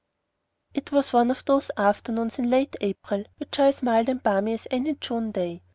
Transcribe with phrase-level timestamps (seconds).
[0.73, 4.53] It was one of those afternoons in late April which are as mild and balmy
[4.55, 5.61] as any June day.